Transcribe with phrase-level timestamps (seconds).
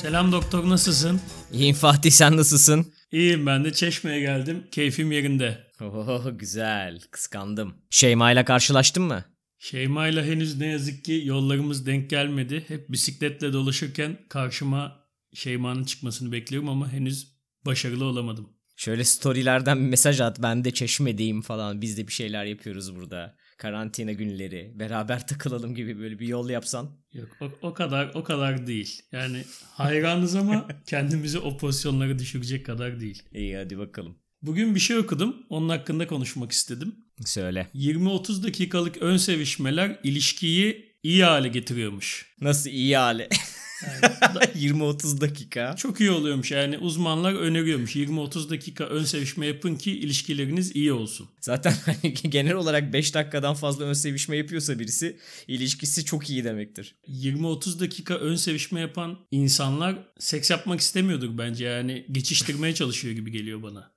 [0.00, 1.20] Selam doktor nasılsın?
[1.52, 2.92] İyiyim Fatih sen nasılsın?
[3.12, 4.66] İyiyim ben de Çeşme'ye geldim.
[4.70, 5.58] Keyfim yerinde.
[5.80, 7.74] Oh güzel kıskandım.
[7.90, 9.24] Şeyma ile karşılaştın mı?
[9.58, 12.64] Şeyma ile henüz ne yazık ki yollarımız denk gelmedi.
[12.68, 14.96] Hep bisikletle dolaşırken karşıma
[15.34, 17.36] Şeyma'nın çıkmasını bekliyorum ama henüz
[17.66, 18.48] başarılı olamadım.
[18.76, 23.36] Şöyle storylerden bir mesaj at ben de çeşmedeyim falan biz de bir şeyler yapıyoruz burada.
[23.60, 26.90] Karantina günleri beraber takılalım gibi böyle bir yol yapsan.
[27.12, 29.02] Yok o, o kadar o kadar değil.
[29.12, 33.22] Yani hayranız ama kendimizi o pozisyonlara düşürecek kadar değil.
[33.32, 34.18] İyi hadi bakalım.
[34.42, 35.36] Bugün bir şey okudum.
[35.48, 36.94] Onun hakkında konuşmak istedim.
[37.24, 37.66] Söyle.
[37.74, 42.34] 20-30 dakikalık ön sevişmeler ilişkiyi iyi hale getiriyormuş.
[42.40, 43.28] Nasıl iyi hale?
[43.82, 45.76] 20-30 dakika.
[45.76, 51.28] Çok iyi oluyormuş yani uzmanlar öneriyormuş 20-30 dakika ön sevişme yapın ki ilişkileriniz iyi olsun.
[51.40, 55.16] Zaten hani genel olarak 5 dakikadan fazla ön sevişme yapıyorsa birisi
[55.48, 56.94] ilişkisi çok iyi demektir.
[57.08, 63.62] 20-30 dakika ön sevişme yapan insanlar seks yapmak istemiyordur bence yani geçiştirmeye çalışıyor gibi geliyor
[63.62, 63.90] bana.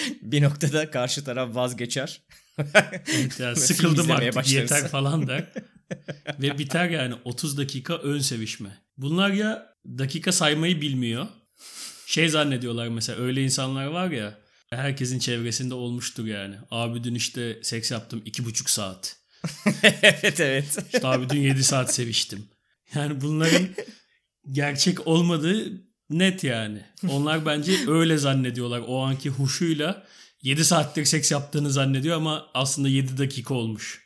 [0.22, 2.20] bir noktada karşı taraf vazgeçer.
[2.84, 5.52] Evet yani sıkıldım artık yeter falan der.
[6.38, 8.78] Ve biter yani 30 dakika ön sevişme.
[8.96, 11.26] Bunlar ya dakika saymayı bilmiyor.
[12.06, 14.38] Şey zannediyorlar mesela öyle insanlar var ya
[14.70, 16.56] herkesin çevresinde olmuştur yani.
[16.70, 19.16] Abi dün işte seks yaptım iki buçuk saat.
[20.02, 20.78] evet evet.
[20.94, 22.48] İşte abi dün 7 saat seviştim.
[22.94, 23.68] Yani bunların
[24.52, 26.84] gerçek olmadığı net yani.
[27.08, 28.82] Onlar bence öyle zannediyorlar.
[28.86, 30.06] O anki huşuyla
[30.42, 34.02] 7 saattir seks yaptığını zannediyor ama aslında 7 dakika olmuş.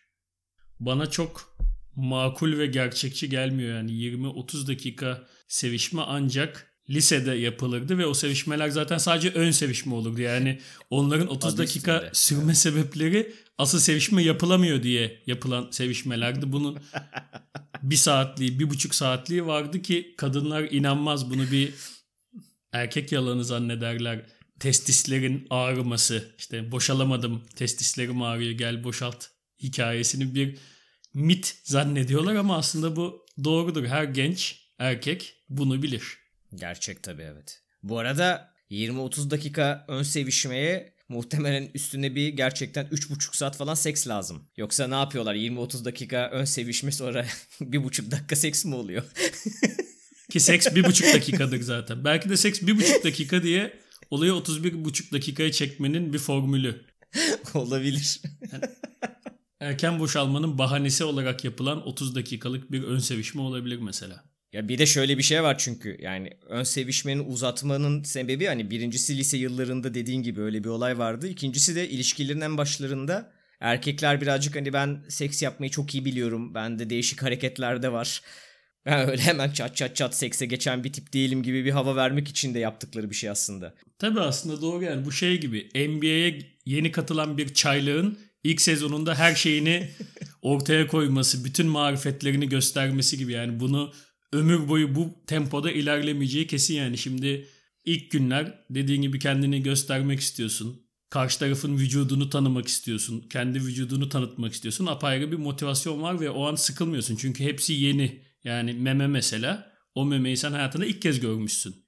[0.80, 1.56] Bana çok
[1.96, 8.98] makul ve gerçekçi gelmiyor yani 20-30 dakika sevişme ancak lisede yapılırdı ve o sevişmeler zaten
[8.98, 10.20] sadece ön sevişme olurdu.
[10.20, 12.10] Yani onların 30 Adı dakika üstünde.
[12.14, 16.52] sürme sebepleri asıl sevişme yapılamıyor diye yapılan sevişmelerdi.
[16.52, 16.78] Bunun
[17.82, 21.74] bir saatliği, bir buçuk saatliği vardı ki kadınlar inanmaz bunu bir
[22.72, 24.26] erkek yalanı zannederler.
[24.60, 29.26] Testislerin ağrıması, işte boşalamadım, testislerim ağrıyor gel boşalt
[29.62, 30.58] hikayesini bir
[31.16, 33.84] mit zannediyorlar ama aslında bu doğrudur.
[33.84, 36.18] Her genç erkek bunu bilir.
[36.54, 37.62] Gerçek tabii evet.
[37.82, 44.48] Bu arada 20-30 dakika ön sevişmeye muhtemelen üstüne bir gerçekten 3,5 saat falan seks lazım.
[44.56, 47.26] Yoksa ne yapıyorlar 20-30 dakika ön sevişme sonra
[47.60, 49.02] 1,5 dakika seks mi oluyor?
[50.30, 52.04] Ki seks 1,5 dakikadır zaten.
[52.04, 53.78] Belki de seks 1,5 dakika diye
[54.10, 56.84] olayı 31,5 dakikaya çekmenin bir formülü.
[57.54, 58.20] Olabilir.
[58.52, 58.64] Yani
[59.60, 64.24] erken boşalmanın bahanesi olarak yapılan 30 dakikalık bir ön sevişme olabilir mesela.
[64.52, 69.18] Ya bir de şöyle bir şey var çünkü yani ön sevişmenin uzatmanın sebebi hani birincisi
[69.18, 71.28] lise yıllarında dediğin gibi öyle bir olay vardı.
[71.28, 76.54] İkincisi de ilişkilerin en başlarında erkekler birazcık hani ben seks yapmayı çok iyi biliyorum.
[76.54, 78.22] Bende değişik hareketler de var.
[78.86, 82.28] Ben öyle hemen çat çat çat sekse geçen bir tip değilim gibi bir hava vermek
[82.28, 83.74] için de yaptıkları bir şey aslında.
[83.98, 89.34] Tabii aslında doğru yani bu şey gibi NBA'ye yeni katılan bir çaylığın ilk sezonunda her
[89.34, 89.90] şeyini
[90.42, 93.92] ortaya koyması, bütün marifetlerini göstermesi gibi yani bunu
[94.32, 96.98] ömür boyu bu tempoda ilerlemeyeceği kesin yani.
[96.98, 97.48] Şimdi
[97.84, 100.82] ilk günler dediğin gibi kendini göstermek istiyorsun.
[101.10, 103.28] Karşı tarafın vücudunu tanımak istiyorsun.
[103.32, 104.86] Kendi vücudunu tanıtmak istiyorsun.
[104.86, 107.16] Apayrı bir motivasyon var ve o an sıkılmıyorsun.
[107.16, 108.22] Çünkü hepsi yeni.
[108.44, 109.72] Yani meme mesela.
[109.94, 111.86] O memeyi sen hayatında ilk kez görmüşsün.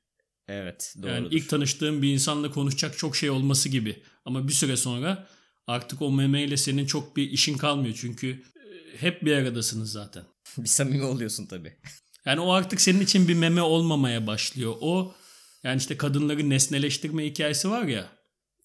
[0.49, 1.15] Evet doğrudur.
[1.15, 4.03] Yani ilk tanıştığın bir insanla konuşacak çok şey olması gibi.
[4.25, 5.29] Ama bir süre sonra
[5.69, 7.95] artık o memeyle senin çok bir işin kalmıyor.
[8.01, 10.25] Çünkü e, hep bir aradasınız zaten.
[10.59, 11.77] bir samimi oluyorsun tabii.
[12.25, 14.75] Yani o artık senin için bir meme olmamaya başlıyor.
[14.81, 15.15] O
[15.63, 18.09] yani işte kadınları nesneleştirme hikayesi var ya.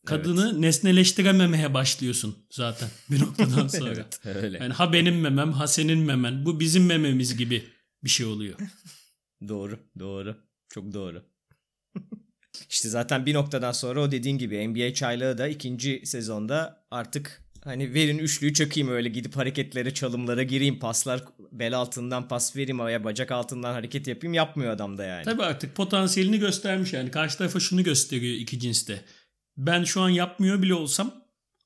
[0.05, 0.59] Kadını evet.
[0.59, 3.89] nesneleştirememeye başlıyorsun zaten bir noktadan sonra.
[3.89, 4.57] evet, öyle.
[4.57, 7.63] Yani ha benim memem ha senin memen bu bizim mememiz gibi
[8.03, 8.59] bir şey oluyor.
[9.47, 10.37] doğru doğru
[10.69, 11.32] çok doğru.
[12.83, 17.93] İşte zaten bir noktadan sonra o dediğin gibi NBA çaylığı da ikinci sezonda artık Hani
[17.93, 23.31] verin üçlüyü çakayım öyle gidip hareketlere çalımlara gireyim paslar bel altından pas vereyim ya bacak
[23.31, 25.23] altından hareket yapayım yapmıyor adam da yani.
[25.23, 29.01] Tabii artık potansiyelini göstermiş yani karşı tarafa şunu gösteriyor iki cinste.
[29.57, 31.13] Ben şu an yapmıyor bile olsam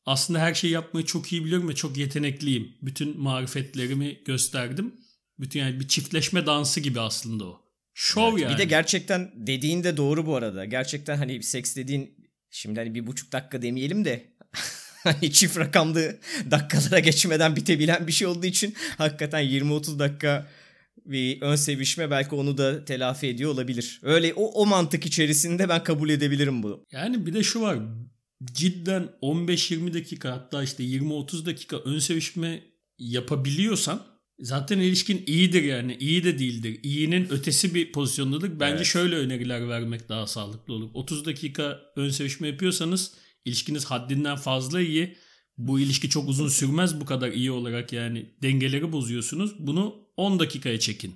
[0.05, 2.77] aslında her şeyi yapmayı çok iyi biliyorum ve çok yetenekliyim.
[2.81, 4.95] Bütün marifetlerimi gösterdim.
[5.39, 7.66] Bütün yani bir çiftleşme dansı gibi aslında o.
[7.99, 8.53] Şov evet, yani.
[8.53, 10.65] Bir de gerçekten dediğin de doğru bu arada.
[10.65, 14.25] Gerçekten hani seks dediğin şimdi hani bir buçuk dakika demeyelim de
[15.03, 16.19] hani çift rakamlı
[16.51, 20.47] dakikalara geçmeden bitebilen bir şey olduğu için hakikaten 20-30 dakika
[21.05, 23.99] bir ön sevişme belki onu da telafi ediyor olabilir.
[24.03, 26.85] Öyle o, o mantık içerisinde ben kabul edebilirim bu.
[26.91, 27.79] Yani bir de şu var
[28.43, 32.63] cidden 15-20 dakika hatta işte 20-30 dakika ön sevişme
[32.99, 35.97] yapabiliyorsan Zaten ilişkin iyidir yani.
[35.99, 36.79] iyi de değildir.
[36.83, 38.59] İyinin ötesi bir pozisyondadır.
[38.59, 38.85] Bence Evet.
[38.85, 40.89] şöyle öneriler vermek daha sağlıklı olur.
[40.93, 43.11] 30 dakika ön sevişme yapıyorsanız
[43.45, 45.17] ilişkiniz haddinden fazla iyi.
[45.57, 49.55] Bu ilişki çok uzun sürmez bu kadar iyi olarak yani dengeleri bozuyorsunuz.
[49.59, 51.15] Bunu 10 dakikaya çekin.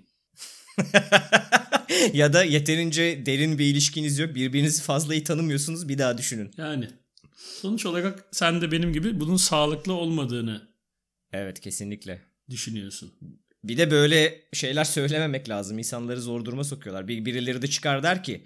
[2.13, 4.35] ya da yeterince derin bir ilişkiniz yok.
[4.35, 5.89] Birbirinizi fazla iyi tanımıyorsunuz.
[5.89, 6.51] Bir daha düşünün.
[6.57, 6.87] Yani
[7.61, 10.71] sonuç olarak sen de benim gibi bunun sağlıklı olmadığını
[11.33, 12.30] Evet kesinlikle.
[12.51, 13.13] Düşünüyorsun.
[13.63, 15.77] Bir de böyle şeyler söylememek lazım.
[15.77, 17.07] İnsanları zor duruma sokuyorlar.
[17.07, 18.43] Bir, birileri de çıkar der ki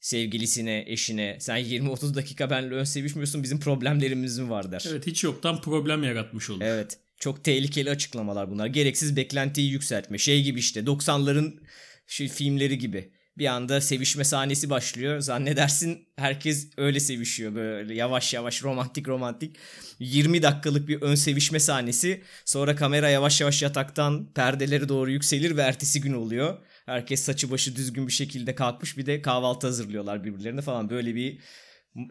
[0.00, 4.84] sevgilisine, eşine sen 20-30 dakika benimle ön sevişmiyorsun bizim problemlerimiz mi var der.
[4.88, 6.60] Evet hiç yoktan problem yaratmış olur.
[6.64, 6.98] Evet.
[7.20, 8.66] Çok tehlikeli açıklamalar bunlar.
[8.66, 10.18] Gereksiz beklentiyi yükseltme.
[10.18, 11.60] Şey gibi işte 90'ların
[12.06, 13.12] şu filmleri gibi.
[13.38, 15.20] Bir anda sevişme sahnesi başlıyor.
[15.20, 19.56] Zannedersin herkes öyle sevişiyor böyle yavaş yavaş romantik romantik.
[19.98, 22.22] 20 dakikalık bir ön sevişme sahnesi.
[22.44, 26.58] Sonra kamera yavaş yavaş yataktan perdeleri doğru yükselir ve ertesi gün oluyor.
[26.86, 30.90] Herkes saçı başı düzgün bir şekilde kalkmış bir de kahvaltı hazırlıyorlar birbirlerine falan.
[30.90, 31.38] Böyle bir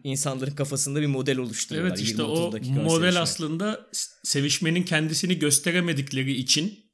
[0.04, 1.90] insanların kafasında bir model oluşturuyorlar.
[1.90, 2.50] Evet işte 20-30 o
[2.82, 3.20] model sevişme.
[3.20, 3.86] aslında
[4.22, 6.89] sevişmenin kendisini gösteremedikleri için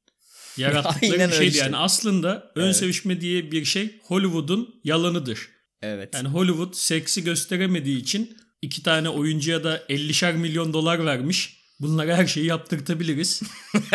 [0.57, 1.49] yarattıkları Aynen bir şeydi.
[1.49, 1.65] işte.
[1.65, 2.77] Yani aslında ön Evet.
[2.77, 5.49] sevişme diye bir şey Hollywood'un yalanıdır.
[5.83, 6.15] Evet.
[6.15, 11.57] Yani Hollywood seksi gösteremediği için iki tane oyuncuya da 50'şer milyon dolar vermiş.
[11.81, 13.43] Bunlara her şeyi yaptırtabiliriz.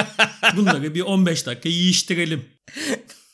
[0.56, 2.46] Bunları bir 15 dakika yiyiştirelim.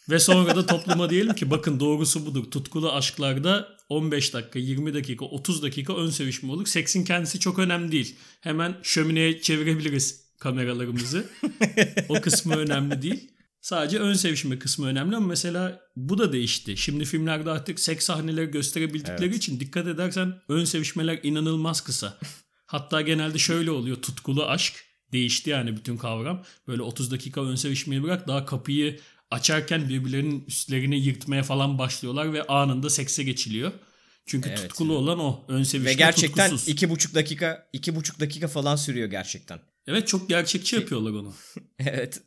[0.09, 2.51] Ve sonra da topluma diyelim ki bakın doğrusu budur.
[2.51, 6.65] Tutkulu aşklarda 15 dakika, 20 dakika, 30 dakika ön sevişme olur.
[6.65, 8.15] Seksin kendisi çok önemli değil.
[8.41, 11.29] Hemen şömineye çevirebiliriz kameralarımızı.
[12.09, 13.31] o kısmı önemli değil.
[13.61, 16.77] Sadece ön sevişme kısmı önemli ama mesela bu da değişti.
[16.77, 19.35] Şimdi filmlerde artık seks sahneleri gösterebildikleri Evet.
[19.35, 22.17] için dikkat edersen ön sevişmeler inanılmaz kısa.
[22.65, 24.73] Hatta genelde şöyle oluyor tutkulu aşk
[25.11, 26.43] değişti yani bütün kavram.
[26.67, 28.99] Böyle 30 dakika ön sevişmeyi bırak daha kapıyı
[29.31, 33.71] açarken birbirlerinin üstlerini yırtmaya falan başlıyorlar ve anında sekse geçiliyor.
[34.25, 34.59] Çünkü Evet.
[34.59, 35.45] tutkulu olan o.
[35.47, 36.69] Ön sevişme Ve gerçekten tutkusuz.
[36.73, 39.59] iki buçuk dakika iki buçuk dakika falan sürüyor gerçekten.
[39.87, 41.35] Evet çok gerçekçi yapıyorlar onu.
[41.79, 42.21] evet.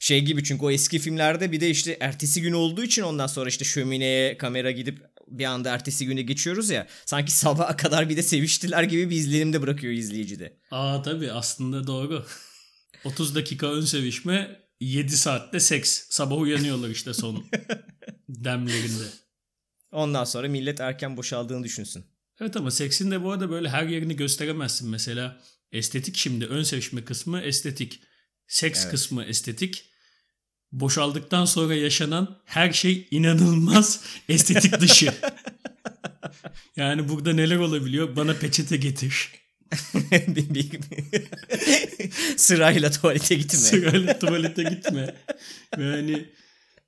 [0.00, 3.48] Şey gibi çünkü o eski filmlerde bir de işte ertesi gün olduğu için ondan sonra
[3.48, 4.98] işte şömineye kamera gidip
[5.28, 6.86] bir anda ertesi güne geçiyoruz ya.
[7.06, 10.56] Sanki sabaha kadar bir de seviştiler gibi bir izlenim de bırakıyor izleyicide.
[10.70, 12.26] Aa tabii aslında doğru.
[13.04, 16.06] 30 dakika ön sevişme 7 saatte seks.
[16.10, 17.44] Sabah uyanıyorlar işte son
[18.28, 19.04] demlerinde.
[19.92, 22.04] Ondan sonra millet erken boşaldığını düşünsün.
[22.40, 24.90] Evet ama seksin de bu arada böyle her yerini gösteremezsin.
[24.90, 25.40] Mesela
[25.72, 28.00] estetik şimdi ön sevişme kısmı estetik.
[28.46, 28.90] Seks Evet.
[28.90, 29.84] kısmı estetik.
[30.72, 35.14] Boşaldıktan sonra yaşanan her şey inanılmaz estetik dışı.
[36.76, 38.16] yani burada neler olabiliyor?
[38.16, 39.28] Bana peçete getir.
[42.36, 43.58] Sırayla tuvalete gitme.
[43.58, 45.14] Sırayla tuvalete gitme.
[45.78, 46.24] Yani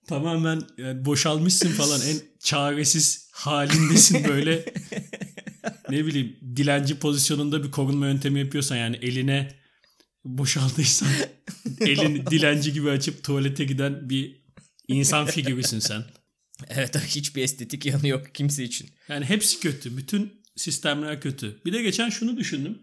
[0.08, 4.64] tamamen yani boşalmışsın falan en çaresiz halindesin böyle.
[5.90, 9.54] ne bileyim dilenci pozisyonunda bir korunma yöntemi yapıyorsan yani eline
[10.24, 11.08] boşaldıysan
[11.80, 14.42] elini dilenci gibi açıp tuvalete giden bir
[14.88, 16.04] insan figürüsün sen.
[16.68, 18.90] Evet hiçbir estetik yanı yok kimse için.
[19.08, 19.96] Yani hepsi kötü.
[19.96, 21.60] Bütün sistemler kötü.
[21.64, 22.78] Bir de geçen şunu düşündüm.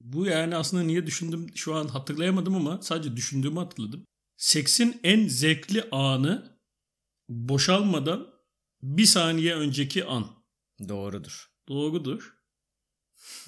[0.00, 4.04] Bu yani aslında niye düşündüm şu an hatırlayamadım ama sadece düşündüğümü hatırladım.
[4.36, 6.58] Seksin en zevkli anı
[7.28, 8.26] boşalmadan
[8.82, 10.26] bir saniye önceki an.
[10.88, 11.49] Doğrudur.
[11.70, 12.34] Doğrudur.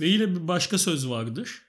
[0.01, 1.63] Ve yine bir başka söz vardır.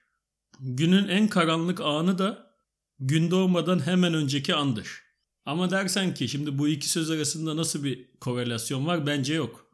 [0.60, 2.56] Günün en karanlık anı da
[2.98, 5.02] gün doğmadan hemen önceki andır.
[5.44, 9.06] Ama dersen ki şimdi bu iki söz arasında nasıl bir korelasyon var?
[9.06, 9.70] Bence yok.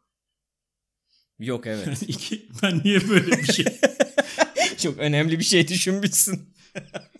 [1.38, 2.02] Yok evet.
[2.08, 3.64] İki, ben niye böyle bir şey
[4.78, 6.54] Çok önemli bir şey düşünmüşsün.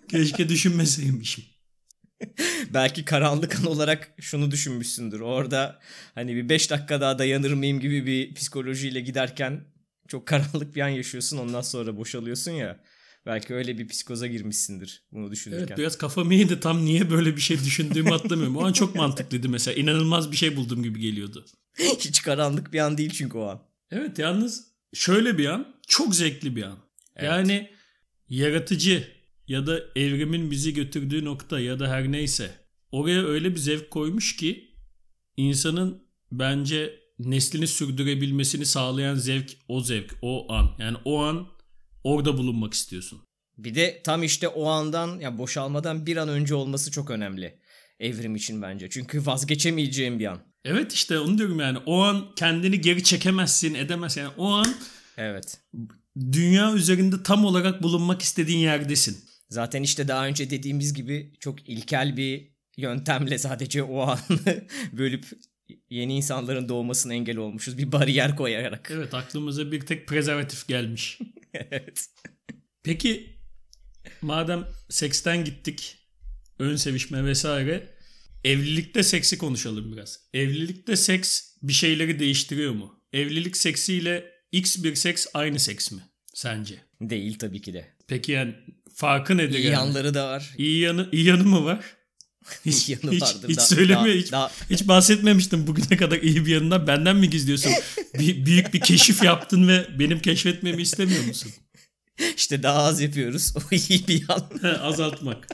[0.09, 1.43] keşke düşünmeseymişim.
[2.73, 5.19] Belki karanlık an olarak şunu düşünmüşsündür.
[5.19, 5.79] Orada
[6.15, 9.61] hani bir 5 dakika daha dayanır mıyım gibi bir psikolojiyle giderken
[10.07, 11.37] çok karanlık bir an yaşıyorsun.
[11.37, 12.79] Ondan sonra boşalıyorsun ya.
[13.25, 15.65] Belki öyle bir psikoza girmişsindir bunu düşünürken.
[15.67, 18.57] Evet biraz kafam iyiydi tam niye böyle bir şey düşündüğümü hatırlamıyorum.
[18.57, 19.81] O an çok mantıklıydı mesela.
[19.81, 21.45] İnanılmaz bir şey buldum gibi geliyordu.
[21.79, 23.61] Hiç karanlık bir an değil çünkü o an.
[23.91, 26.77] Evet yalnız şöyle bir an çok zevkli bir an.
[27.15, 27.29] Evet.
[27.29, 27.69] Yani
[28.29, 29.07] yaratıcı
[29.51, 32.51] ya da evrimin bizi götürdüğü nokta ya da her neyse
[32.91, 34.75] oraya öyle bir zevk koymuş ki
[35.37, 40.71] insanın bence neslini sürdürebilmesini sağlayan zevk o zevk o an.
[40.79, 41.47] Yani o an
[42.03, 43.21] orada bulunmak istiyorsun.
[43.57, 47.59] Bir de tam işte o andan ya boşalmadan bir an önce olması çok önemli.
[47.99, 48.89] Evrim için bence.
[48.89, 50.39] Çünkü vazgeçemeyeceğim bir an.
[50.65, 54.21] Evet işte onu diyorum yani o an kendini geri çekemezsin edemezsin.
[54.21, 54.75] Yani o an
[55.17, 55.61] Evet.
[56.31, 59.30] dünya üzerinde tam olarak bulunmak istediğin yerdesin.
[59.51, 65.25] Zaten işte daha önce dediğimiz gibi çok ilkel bir yöntemle sadece o anı bölüp
[65.89, 67.77] yeni insanların doğmasına engel olmuşuz.
[67.77, 68.89] Bir bariyer koyarak.
[68.93, 71.19] Evet aklımıza bir tek prezervatif gelmiş.
[71.53, 72.07] evet.
[72.83, 73.39] Peki
[74.21, 75.97] madem seksten gittik
[76.59, 77.89] ön sevişme vesaire
[78.43, 80.19] evlilikte seksi konuşalım biraz.
[80.33, 83.03] Evlilikte seks bir şeyleri değiştiriyor mu?
[83.13, 86.01] Evlilik seksiyle X bir seks aynı seks mi
[86.33, 86.75] sence?
[87.01, 87.95] Değil tabii ki de.
[88.11, 88.55] Peki yani
[88.95, 89.57] farkı nedir?
[89.59, 89.73] İyi yani?
[89.73, 90.49] yanları da var.
[90.57, 91.85] İyi yanı, iyi yanı mı var?
[92.65, 93.49] Hiç, İyi yanı hiç, vardır.
[93.49, 94.05] hiç Daha- söylemiyor.
[94.15, 96.87] daha- hiç, daha- hiç bahsetmemiştim bugüne kadar iyi bir yanından.
[96.87, 97.71] Benden mi gizliyorsun?
[98.19, 101.51] bir, büyük bir keşif yaptın ve benim keşfetmemi istemiyor musun?
[102.37, 103.53] İşte daha az yapıyoruz.
[103.57, 104.73] O iyi bir yan.
[104.81, 105.47] Azaltmak.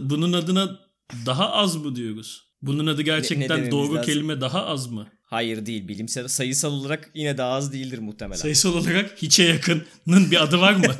[0.00, 0.80] Bunun adına
[1.26, 2.52] daha az mı diyoruz?
[2.62, 4.06] Bunun adı Ne- ne gerçekten dememiz doğru lazım?
[4.12, 5.08] kelime daha az mı?
[5.32, 5.88] Hayır değil.
[5.88, 8.40] Bilimsel sayısal olarak yine daha az değildir muhtemelen.
[8.40, 10.94] Sayısal olarak hiçe yakının bir adı var mı?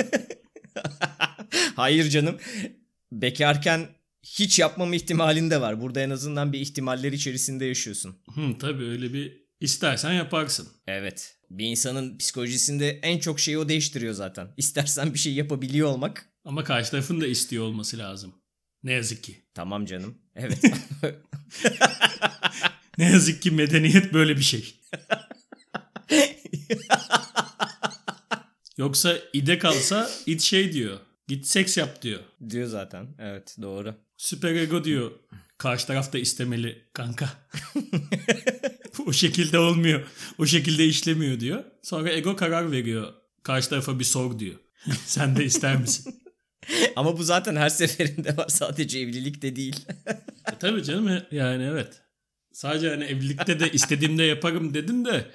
[1.77, 2.39] Hayır canım.
[3.13, 3.89] Bekarken
[4.23, 5.81] hiç yapmama ihtimalin de var.
[5.81, 8.17] Burada en azından bir ihtimaller içerisinde yaşıyorsun.
[8.35, 10.69] Hı, tabii öyle bir istersen yaparsın.
[10.87, 11.37] Evet.
[11.51, 14.49] Bir insanın psikolojisinde en çok şeyi o değiştiriyor zaten.
[14.57, 16.27] İstersen bir şey yapabiliyor olmak.
[16.45, 18.35] Ama karşı tarafın da istiyor olması lazım.
[18.83, 19.37] Ne yazık ki.
[19.55, 20.19] Tamam canım.
[20.37, 20.63] Evet.
[22.99, 24.75] Ne yazık ki medeniyet böyle bir şey.
[28.79, 30.99] Yoksa ide kalsa id şey diyor.
[31.29, 32.21] Git seks yap diyor.
[32.51, 33.07] diyor zaten.
[33.19, 33.95] Evet doğru.
[34.17, 35.11] Süper ego diyor.
[35.59, 37.29] Karşı taraf da istemeli kanka.
[39.07, 40.03] o şekilde olmuyor.
[40.39, 41.65] O şekilde işlemiyor diyor.
[41.83, 43.13] Sonra ego karar veriyor.
[43.43, 44.55] Karşı tarafa bir sor diyor.
[45.07, 46.23] Sen de ister misin?
[46.97, 48.49] Ama bu zaten her seferinde var.
[48.49, 49.87] Sadece evlilikte değil.
[50.53, 52.02] E tabii canım e- yani evet.
[52.53, 55.27] Sadece hani evlilikte de istediğimde yaparım dedim de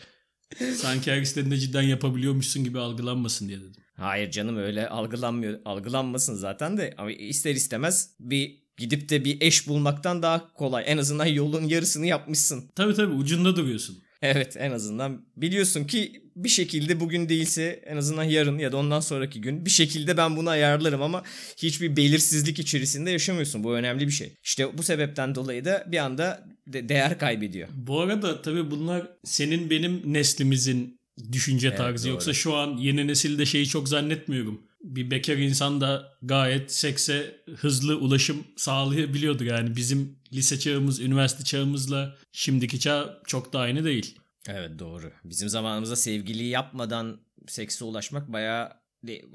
[0.76, 3.84] sanki her istediğinde cidden yapabiliyormuşsun gibi algılanmasın diye dedim.
[3.96, 5.60] Hayır canım öyle algılanmıyor.
[5.66, 10.84] Algılanmasın zaten de ama ister istemez bir gidip de bir eş bulmaktan daha kolay.
[10.88, 12.72] En azından yolun yarısını yapmışsın.
[12.76, 14.04] Tabii tabii ucunda duruyorsun.
[14.22, 19.00] Evet en azından biliyorsun ki bir şekilde bugün değilse en azından yarın ya da ondan
[19.00, 21.24] sonraki gün bir şekilde ben bunu ayarlarım ama
[21.58, 23.64] hiçbir belirsizlik içerisinde yaşamıyorsun.
[23.64, 24.34] Bu önemli bir şey.
[24.44, 27.68] İşte bu sebepten dolayı da bir anda de- değer kaybediyor.
[27.76, 31.00] Bu arada tabii bunlar senin benim neslimizin
[31.32, 32.04] düşünce Evet, tarzı.
[32.06, 32.14] doğru.
[32.14, 34.62] Yoksa şu an yeni nesilde şeyi çok zannetmiyorum.
[34.84, 39.46] Bir bekar insan da gayet sekse hızlı ulaşım sağlayabiliyordur.
[39.46, 44.20] Yani bizim lise çağımız, üniversite çağımızla şimdiki çağ çok da aynı değil.
[44.50, 45.12] Evet doğru.
[45.26, 48.70] Bizim zamanımızda sevgili yapmadan sekse ulaşmak bayağı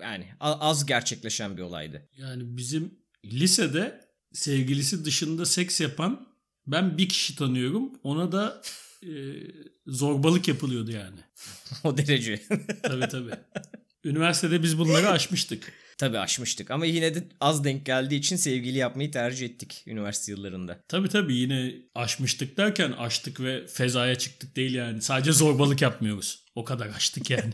[0.00, 2.08] yani az gerçekleşen bir olaydı.
[2.16, 4.00] Yani bizim lisede
[4.32, 6.26] sevgilisi dışında seks yapan
[6.66, 7.92] ben bir kişi tanıyorum.
[8.02, 8.62] Ona da
[9.02, 9.10] e,
[9.86, 11.18] zorbalık yapılıyordu yani.
[11.84, 12.42] o derece.
[12.82, 13.32] Tabii tabii.
[14.04, 15.72] Üniversitede biz bunları aşmıştık.
[15.98, 20.80] Tabii aşmıştık ama yine de az denk geldiği için sevgili yapmayı tercih ettik üniversite yıllarında.
[20.88, 25.02] Tabii tabii yine aşmıştık derken aştık ve fezaya çıktık değil yani.
[25.02, 26.44] Sadece zorbalık yapmıyoruz.
[26.54, 27.52] O kadar aştık yani.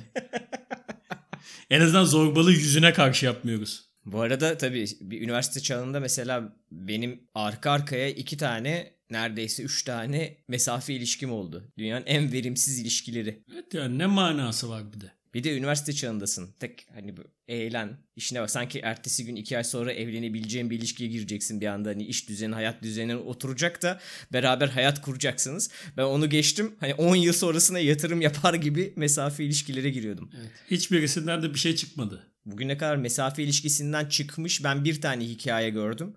[1.71, 3.88] en azından zorbalığı yüzüne karşı yapmıyoruz.
[4.13, 10.37] Bu arada tabii bir üniversite çağında mesela benim arka arkaya iki tane neredeyse üç tane
[10.49, 11.73] mesafe ilişkim oldu.
[11.79, 13.45] Dünyanın en verimsiz ilişkileri.
[13.53, 15.18] Evet yani ne manası var bir de.
[15.35, 16.55] Bir de üniversite çağındasın.
[16.61, 18.51] Tek hani bu eğlen, işine bak.
[18.51, 21.89] Sanki ertesi gün iki ay sonra evlenebileceğin bir ilişkiye gireceksin bir anda.
[21.89, 24.01] Hani iş düzeni, hayat düzeni oturacak da
[24.33, 25.71] beraber hayat kuracaksınız.
[25.97, 26.75] Ben onu geçtim.
[26.81, 30.31] Hani 10 yıl sonrasına yatırım yapar gibi mesafe ilişkilere giriyordum.
[30.41, 30.51] Evet.
[30.71, 32.27] Hiçbirisinden de bir şey çıkmadı.
[32.47, 36.17] Bugüne kadar mesafe ilişkisinden çıkmış ben bir tane hikaye gördüm.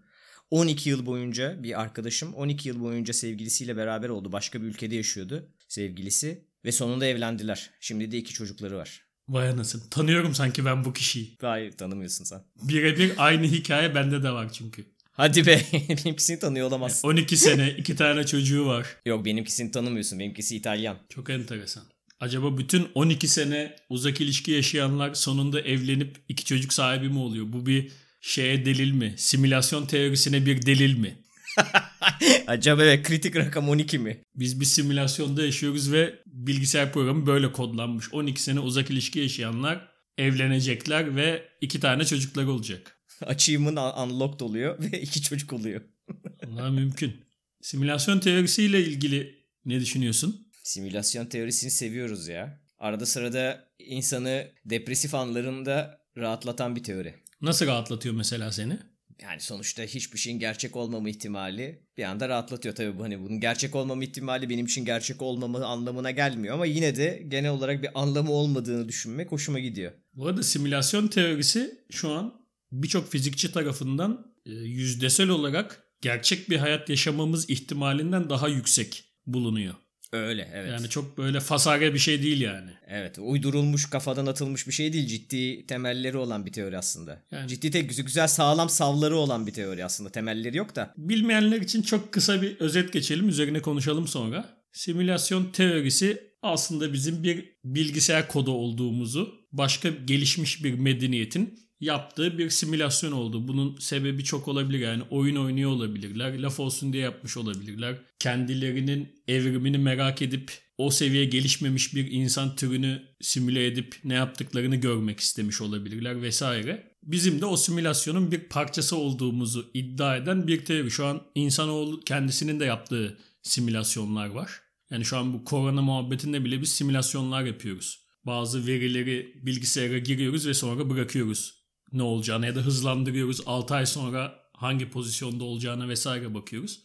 [0.52, 4.32] 12 yıl boyunca bir arkadaşım 12 yıl boyunca sevgilisiyle beraber oldu.
[4.32, 6.46] Başka bir ülkede yaşıyordu sevgilisi.
[6.66, 7.70] Ve sonunda evlendiler.
[7.80, 9.02] Şimdi de iki çocukları var.
[9.30, 9.90] Vay anasını.
[9.90, 11.38] Tanıyorum sanki ben bu kişiyi.
[11.42, 12.42] Hayır tanımıyorsun sen.
[12.62, 14.86] Birebir aynı hikaye bende de var çünkü.
[15.12, 17.08] Hadi be benimkisini tanıyor olamazsın.
[17.08, 18.88] 12 sene, iki tane çocuğu var.
[19.06, 20.20] Yok benimkisini tanımıyorsun.
[20.20, 20.98] Benimkisi İtalyan.
[21.10, 21.84] Çok enteresan.
[22.20, 27.46] Acaba bütün 12 sene uzak ilişki yaşayanlar sonunda evlenip iki çocuk sahibi mi oluyor?
[27.54, 27.92] Bu bir
[28.22, 29.14] şeye delil mi?
[29.18, 31.18] Simülasyon teorisine bir delil mi?
[32.48, 34.24] Acaba evet, kritik rakam 12 mi?
[34.36, 38.14] Biz bir simülasyonda yaşıyoruz ve bilgisayar programı böyle kodlanmış.
[38.14, 42.98] 12 sene uzak ilişki yaşayanlar evlenecekler ve iki tane çocuklar olacak.
[43.26, 45.82] Achievement un- unlocked oluyor ve iki çocuk oluyor.
[46.48, 47.22] Allah mümkün.
[47.62, 50.48] Simülasyon teorisiyle ilgili ne düşünüyorsun?
[50.64, 52.62] Simülasyon teorisini seviyoruz ya.
[52.80, 57.16] Arada sırada insanı depresif anlarında rahatlatan bir teori.
[57.42, 58.80] Nasıl rahatlatıyor mesela seni?
[59.22, 62.76] Yani sonuçta hiçbir şeyin gerçek olmama ihtimali bir anda rahatlatıyor.
[62.76, 66.96] Tabii bu hani bunun gerçek olmama ihtimali benim için gerçek olmama anlamına gelmiyor ama yine
[66.96, 69.92] de genel olarak bir anlamı olmadığını düşünmek hoşuma gidiyor.
[70.14, 76.90] Bu arada simülasyon teorisi şu an birçok fizikçi tarafından e, yüzdesel olarak gerçek bir hayat
[76.90, 79.76] yaşamamız ihtimalinden daha yüksek bulunuyor.
[80.14, 80.70] Öyle evet.
[80.72, 82.72] Yani çok böyle fasare bir şey değil yani.
[82.88, 85.08] Evet uydurulmuş kafadan atılmış bir şey değil.
[85.08, 87.24] Ciddi temelleri olan bir teori aslında.
[87.32, 90.10] Yani- Ciddi tek güzel, güzel sağlam savları olan bir teori aslında.
[90.10, 90.94] Temelleri yok da.
[90.98, 93.30] Bilmeyenler için çok kısa bir özet geçelim.
[93.30, 94.62] Üzerine konuşalım sonra.
[94.74, 103.12] Simülasyon teorisi aslında bizim bir bilgisayar kodu olduğumuzu başka gelişmiş bir medeniyetin yaptığı bir simülasyon
[103.12, 103.48] oldu.
[103.48, 107.98] Bunun sebebi çok olabilir yani oyun oynuyor olabilirler, laf olsun diye yapmış olabilirler.
[108.20, 115.20] Kendilerinin evrimini merak edip o seviye gelişmemiş bir insan türünü simüle edip ne yaptıklarını görmek
[115.20, 116.92] istemiş olabilirler vesaire.
[117.04, 120.92] Bizim de o simülasyonun bir parçası olduğumuzu iddia eden bir teori.
[120.92, 124.62] Şu an insanoğlu kendisinin de yaptığı simülasyonlar var.
[124.92, 128.02] Yani şu an bu korona muhabbetinde bile biz simülasyonlar yapıyoruz.
[128.26, 131.61] Bazı verileri bilgisayara giriyoruz ve sonra bırakıyoruz.
[131.94, 133.42] Ne olacağını ya da hızlandırıyoruz.
[133.46, 136.84] 6 ay sonra hangi pozisyonda olacağına vesaire bakıyoruz.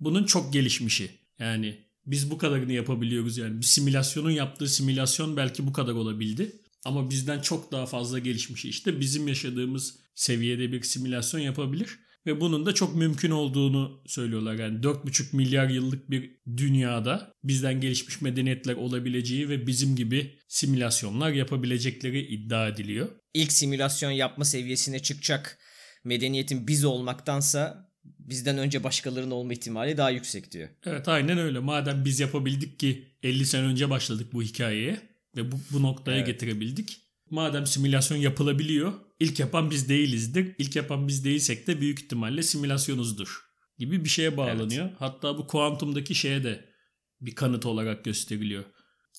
[0.00, 1.10] Bunun çok gelişmişi.
[1.38, 3.58] Yani biz bu kadarını yapabiliyoruz yani.
[3.58, 6.62] Bir simülasyonun yaptığı simülasyon belki bu kadar olabildi.
[6.84, 11.98] Ama bizden çok daha fazla gelişmişi işte bizim yaşadığımız seviyede bir simülasyon yapabilir.
[12.26, 14.54] Ve bunun da çok mümkün olduğunu söylüyorlar.
[14.54, 22.20] Yani 4,5 milyar yıllık bir dünyada bizden gelişmiş medeniyetler olabileceği ve bizim gibi simülasyonlar yapabilecekleri
[22.26, 23.08] iddia ediliyor.
[23.34, 25.58] İlk simülasyon yapma seviyesine çıkacak
[26.04, 30.68] medeniyetin biz olmaktansa bizden önce başkalarının olma ihtimali daha yüksek diyor.
[30.86, 31.58] Evet aynen öyle.
[31.58, 35.00] Madem biz yapabildik ki 50 sene önce başladık bu hikayeye
[35.36, 36.26] ve bu, bu noktaya Evet.
[36.26, 37.05] getirebildik.
[37.30, 40.54] Madem simülasyon yapılabiliyor, ilk yapan biz değilizdir.
[40.58, 43.46] İlk yapan biz değilsek de büyük ihtimalle simülasyonuzdur
[43.78, 44.90] gibi bir şeye bağlanıyor.
[44.98, 46.64] Hatta bu kuantumdaki şeye de
[47.20, 48.64] bir kanıt olarak gösteriliyor.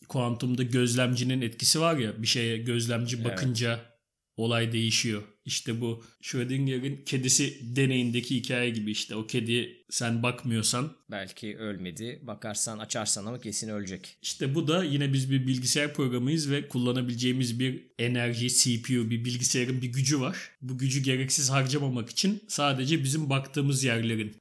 [0.08, 3.97] Kuantumda gözlemcinin etkisi var ya bir şeye gözlemci bakınca
[4.38, 5.24] olay değişiyor.
[5.46, 12.20] İşte bu Schrödinger'in kedisi deneyindeki hikaye gibi işte o kedi sen bakmıyorsan Belki ölmedi.
[12.24, 14.18] Bakarsan açarsan ama kesin ölecek.
[14.22, 19.82] İşte bu da yine biz bir bilgisayar programıyız ve kullanabileceğimiz bir enerji, CPU, bir bilgisayarın
[19.82, 20.52] bir gücü var.
[20.62, 24.36] Bu gücü gereksiz harcamamak için sadece bizim baktığımız yerlerin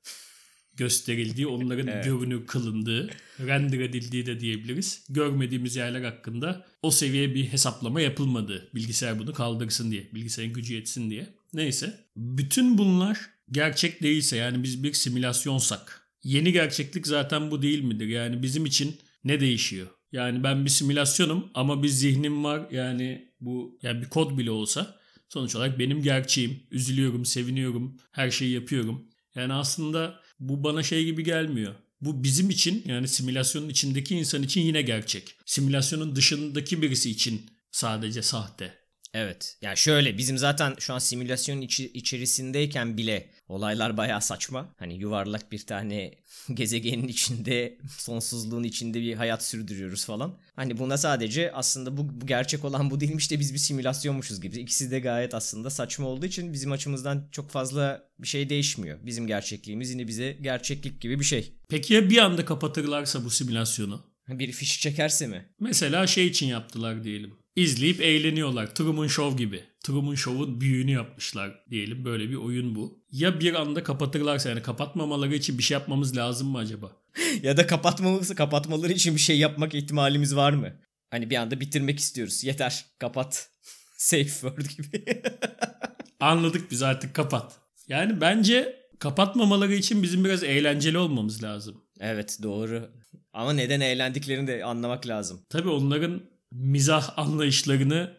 [0.77, 2.05] gösterildiği, onların Evet.
[2.05, 3.11] görünür kılındığı,
[3.41, 5.05] render edildiği de diyebiliriz.
[5.09, 8.69] Görmediğimiz yerler hakkında o seviye bir hesaplama yapılmadı.
[8.75, 11.27] Bilgisayar bunu kaldırsın diye, bilgisayarın gücü yetsin diye.
[11.53, 12.05] Neyse.
[12.17, 13.21] Bütün bunlar
[13.53, 18.07] gerçek değilse yani biz bir simülasyonsak yeni gerçeklik zaten bu değil midir?
[18.07, 19.87] Yani bizim için ne değişiyor?
[20.13, 22.69] Yani ben bir simülasyonum ama bir zihnim var.
[22.71, 24.97] Yani bu yani bir kod bile olsa
[25.29, 26.61] sonuç olarak benim gerçeğim.
[26.71, 29.09] Üzülüyorum, seviniyorum, her şeyi yapıyorum.
[29.35, 31.75] Yani aslında bu bana şey gibi gelmiyor.
[32.01, 35.37] Bu bizim için yani simülasyonun içindeki insan için yine gerçek.
[35.47, 38.86] Simülasyonun dışındaki birisi için sadece sahte.
[39.19, 39.57] Evet.
[39.63, 44.75] Yani şöyle bizim zaten şu an simülasyonun içi- içerisindeyken bile olaylar bayağı saçma.
[44.79, 46.15] Hani yuvarlak bir tane
[46.55, 50.39] gezegenin içinde sonsuzluğun içinde bir hayat sürdürüyoruz falan.
[50.57, 54.57] Hani buna sadece aslında bu, bu gerçek olan bu değilmiş de biz bir simülasyonmuşuz gibi.
[54.59, 58.99] İkisi de gayet aslında saçma olduğu için bizim açımızdan çok fazla bir şey değişmiyor.
[59.03, 61.53] Bizim gerçekliğimiz yine bize gerçeklik gibi bir şey.
[61.69, 64.07] Peki ya bir anda kapatırlarsa bu simülasyonu?
[64.29, 65.47] Bir fiş çekerse mi?
[65.61, 67.46] Mesela şey için yaptılar diyelim.
[67.57, 68.75] İzleyip eğleniyorlar.
[68.75, 69.65] Truman Show gibi.
[69.81, 72.05] Truman Show'un büyüğünü yapmışlar diyelim.
[72.05, 73.05] Böyle bir oyun bu.
[73.11, 76.93] Ya bir anda kapatırlarsa yani kapatmamaları için bir şey yapmamız lazım mı acaba?
[77.43, 80.73] ya da kapatmaması kapatmaları için bir şey yapmak ihtimalimiz var mı?
[81.11, 82.45] Hani bir anda bitirmek istiyoruz.
[82.45, 82.85] Yeter.
[82.99, 83.51] Kapat.
[83.97, 85.23] Safe word gibi.
[86.21, 87.57] Anladık biz artık kapat.
[87.89, 91.85] Yani bence kapatmamaları için bizim biraz eğlenceli olmamız lazım.
[92.01, 92.91] evet doğru.
[93.33, 95.41] Ama neden eğlendiklerini de anlamak lazım.
[95.51, 96.23] Tabii onların
[96.59, 98.19] mizah anlayışlarını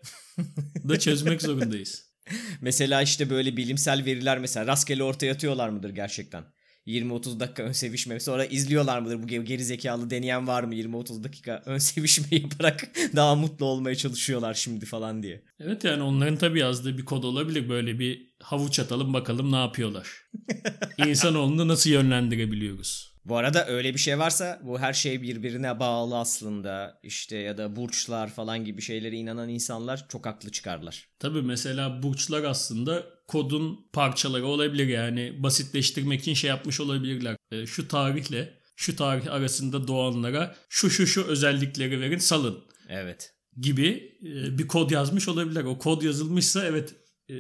[0.90, 2.08] da çözmek zorundayız.
[2.62, 6.44] Mesela işte böyle bilimsel veriler mesela rastgele ortaya atıyorlar mıdır gerçekten?
[6.88, 11.64] 20-30 dakika ön sevişme sonra izliyorlar mıdır bu geri zekalı deneyen var mı 20-30 dakika
[11.66, 15.44] ön sevişme yaparak daha mutlu olmaya çalışıyorlar şimdi falan diye.
[15.60, 17.70] Evet yani onların tabii yazdığı bir kod olabilir.
[17.70, 20.10] Böyle bir havuç atalım bakalım ne yapıyorlar.
[21.08, 23.07] İnsanoğlunu nasıl yönlendirebiliyoruz?
[23.30, 27.76] Bu arada öyle bir şey varsa bu her şey birbirine bağlı aslında işte ya da
[27.76, 31.10] burçlar falan gibi şeylere inanan insanlar çok haklı çıkarlar.
[31.20, 37.38] Tabii mesela burçlar aslında kodun parçaları olabilir yani basitleştirmek için şey yapmış olabilirler.
[37.52, 43.34] E, şu tarihle şu tarih arasında doğanlara şu şu şu özellikleri verin salın Evet.
[43.62, 45.64] gibi e, bir kod yazmış olabilirler.
[45.64, 46.96] O kod yazılmışsa evet
[47.30, 47.36] e,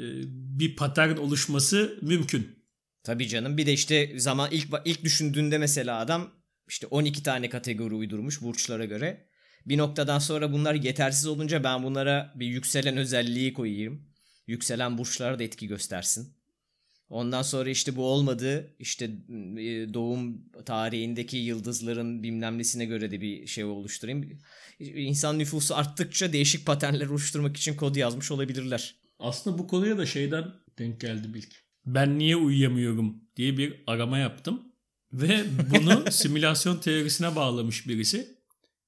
[0.59, 2.56] bir patern oluşması mümkün.
[3.07, 6.31] Tabii canım bir de işte zaman ilk ilk düşündüğünde mesela adam
[6.67, 9.27] işte 12 tane kategori uydurmuş burçlara göre.
[9.65, 14.09] Bir noktadan sonra bunlar yetersiz olunca ben bunlara bir yükselen özelliği koyayım.
[14.47, 16.33] Yükselen burçlara da etki göstersin.
[17.09, 18.75] Ondan sonra işte bu olmadı.
[18.79, 24.39] İşte e, doğum tarihindeki yıldızların bilmem nesine göre de bir şey oluşturayım.
[24.79, 28.95] İnsan nüfusu arttıkça değişik paternler oluşturmak için kod yazmış olabilirler.
[29.19, 31.66] Aslında bu konuya da şeyden denk geldi ilk.
[31.87, 34.61] Ben niye uyuyamıyorum diye bir arama yaptım.
[35.13, 38.37] Ve bunu simülasyon teorisine bağlamış birisi.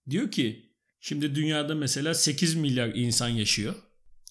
[0.09, 3.75] Diyor ki şimdi dünyada mesela 8 milyar insan yaşıyor.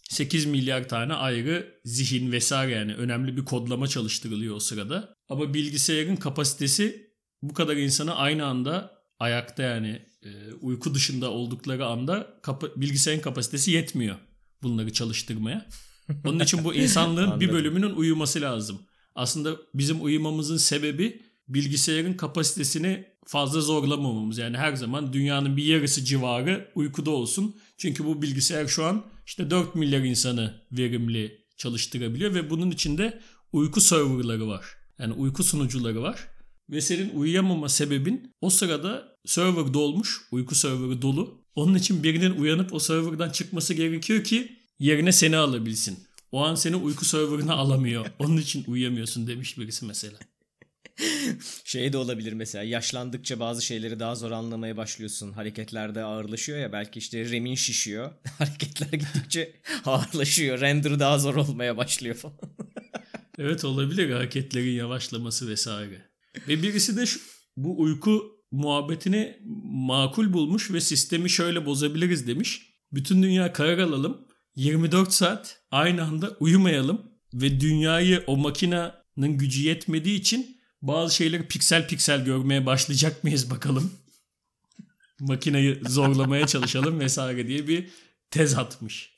[0.08, 5.14] 8 milyar tane ayrı zihin vesaire yani önemli bir kodlama çalıştırılıyor o sırada.
[5.28, 12.40] Ama bilgisayarın kapasitesi bu kadar insanı aynı anda ayakta yani e, uyku dışında oldukları anda
[12.76, 14.16] bilgisayarın kapasitesi yetmiyor
[14.62, 15.68] bunları çalıştırmaya.
[16.24, 18.78] Onun için bu insanlığın bir bölümünün uyuması lazım.
[19.14, 24.38] Aslında bizim uyumamızın sebebi bilgisayarın kapasitesini fazla zorlamamamız.
[24.38, 27.56] Yani her zaman dünyanın bir yarısı civarı uykuda olsun.
[27.76, 33.20] Çünkü bu bilgisayar şu an işte 4 milyar insanı verimli çalıştırabiliyor ve bunun içinde
[33.52, 34.64] uyku serverları var.
[34.98, 36.28] Yani uyku sunucuları var.
[36.70, 41.44] Ve senin uyuyamama sebebin o sırada server dolmuş, uyku serverı dolu.
[41.54, 45.98] Onun için birinin uyanıp o serverdan çıkması gerekiyor ki yerine seni alabilsin.
[46.32, 48.06] O an seni uyku serverına alamıyor.
[48.18, 50.18] Onun için uyuyamıyorsun demiş birisi mesela.
[51.64, 55.32] şey de olabilir mesela yaşlandıkça bazı şeyleri daha zor anlamaya başlıyorsun.
[55.32, 58.12] Hareketlerde ağırlaşıyor ya belki işte remin şişiyor.
[58.38, 59.52] Hareketler gittikçe
[59.84, 60.60] ağırlaşıyor.
[60.60, 62.38] Render daha zor olmaya başlıyor falan.
[63.38, 66.02] evet olabilir hareketlerin yavaşlaması vesaire.
[66.48, 67.20] Ve birisi de şu,
[67.56, 72.74] bu uyku muhabbetini makul bulmuş ve sistemi şöyle bozabiliriz demiş.
[72.92, 74.27] Bütün dünya karar alalım.
[74.58, 77.02] 24 saat aynı anda uyumayalım
[77.34, 83.92] ve dünyayı o makinenin gücü yetmediği için bazı şeyleri piksel piksel görmeye başlayacak mıyız bakalım.
[85.20, 87.88] Makineyi zorlamaya çalışalım vesaire diye bir
[88.30, 89.12] tez atmış.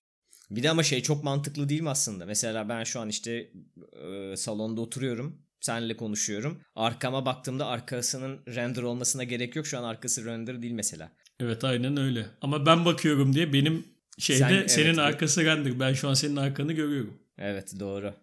[0.50, 2.26] Bir de ama şey çok mantıklı değil mi aslında?
[2.26, 3.52] Mesela ben şu an işte
[3.92, 5.42] e, salonda oturuyorum.
[5.60, 6.60] Senle konuşuyorum.
[6.74, 9.66] Arkama baktığımda arkasının render olmasına gerek yok.
[9.66, 11.12] Şu an arkası render değil mesela.
[11.40, 12.26] Evet aynen öyle.
[12.40, 15.80] Ama ben bakıyorum diye benim şeyde Sen, senin evet, arkası render.
[15.80, 17.18] Ben şu an senin arkanı görüyorum.
[17.38, 18.14] Evet doğru.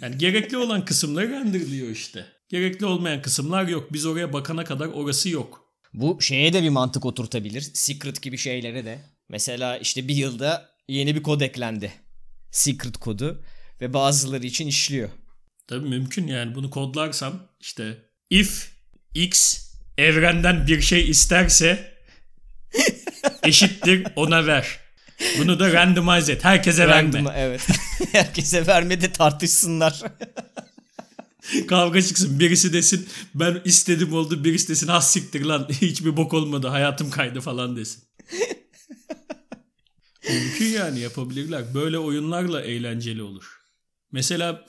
[0.00, 2.26] Yani gerekli olan kısımları renderliyor işte.
[2.48, 3.92] Gerekli olmayan kısımlar yok.
[3.92, 5.64] Biz oraya bakana kadar orası yok.
[5.94, 7.60] Bu şeye de bir mantık oturtabilir.
[7.60, 8.98] Secret gibi şeylere de.
[9.28, 11.92] Mesela işte bir yılda yeni bir kod eklendi.
[12.50, 13.44] Secret kodu
[13.80, 15.08] ve bazıları için işliyor.
[15.66, 17.98] Tabii mümkün yani bunu kodlarsam işte
[18.30, 18.72] if
[19.14, 19.60] x
[19.98, 21.94] evrenden bir şey isterse
[23.44, 24.78] eşittir ona ver.
[25.38, 26.44] Bunu da randomize et.
[26.44, 27.38] Herkese Random, verme.
[27.40, 27.68] Evet.
[28.12, 30.02] Herkese verme de tartışsınlar.
[31.68, 32.40] Kavga çıksın.
[32.40, 34.44] Birisi desin ben istedim oldu.
[34.44, 35.68] Birisi desin has siktir lan.
[35.80, 36.68] Hiçbir bok olmadı.
[36.68, 38.04] Hayatım kaydı falan desin.
[40.30, 41.74] Mümkün yani yapabilirler.
[41.74, 43.60] Böyle oyunlarla eğlenceli olur.
[44.12, 44.66] Mesela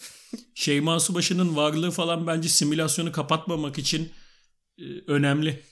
[0.56, 4.12] Şeyma Subaşı'nın varlığı falan bence simülasyonu kapatmamak için
[4.80, 5.64] e, önemli.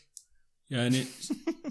[0.69, 1.07] Yani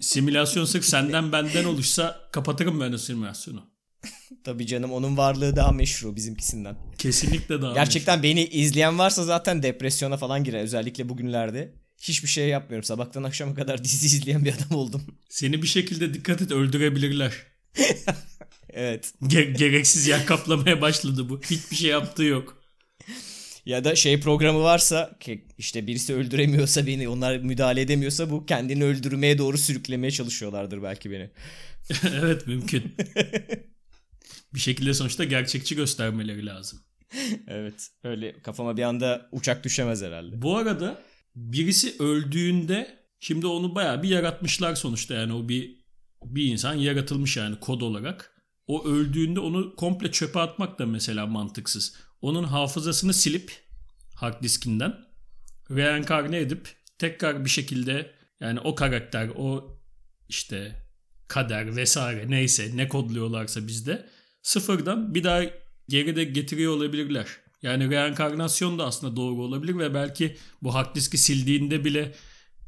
[0.02, 3.66] simülasyon sırf senden benden oluşsa kapatırım ben o simülasyonu.
[4.44, 6.76] Tabii canım onun varlığı daha meşru bizimkisinden.
[6.98, 8.30] Kesinlikle daha Gerçekten meşru.
[8.30, 11.74] beni izleyen varsa zaten depresyona falan girer özellikle bugünlerde.
[12.02, 12.84] Hiçbir şey yapmıyorum.
[12.84, 15.02] Sabahtan akşama kadar dizi izleyen bir adam oldum.
[15.28, 17.32] Seni bir şekilde dikkat et öldürebilirler.
[18.70, 19.12] evet.
[19.22, 21.40] Ge- gereksiz yer kaplamaya başladı bu.
[21.50, 22.61] Hiçbir şey yaptığı yok.
[23.66, 28.84] Ya da şey programı varsa ki işte birisi öldüremiyorsa beni onlar müdahale edemiyorsa bu kendini
[28.84, 31.30] öldürmeye doğru sürüklemeye çalışıyorlardır belki beni.
[32.14, 32.96] evet mümkün.
[34.54, 36.80] bir şekilde sonuçta gerçekçi göstermeleri lazım.
[37.46, 40.42] evet öyle kafama bir anda uçak düşemez herhalde.
[40.42, 41.02] Bu arada
[41.36, 45.82] birisi öldüğünde şimdi onu bayağı bir yaratmışlar sonuçta yani o bir
[46.24, 48.32] bir insan yaratılmış yani kod olarak.
[48.66, 53.52] O öldüğünde onu komple çöpe atmak da mesela mantıksız onun hafızasını silip
[54.14, 54.94] hard diskinden
[55.70, 59.78] reenkarne edip tekrar bir şekilde yani o karakter o
[60.28, 60.76] işte
[61.28, 64.06] kader vesaire neyse ne kodluyorlarsa bizde
[64.42, 65.42] sıfırdan bir daha
[65.88, 67.26] geride getiriyor olabilirler.
[67.62, 72.14] Yani reenkarnasyon da aslında doğru olabilir ve belki bu hard diski sildiğinde bile